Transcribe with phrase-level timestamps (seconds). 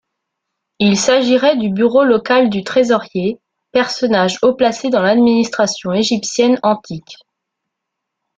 [0.79, 3.39] Il s'agirait du bureau local du Trésorier,
[3.71, 7.17] personnage haut placé dans l'administration égyptienne antique.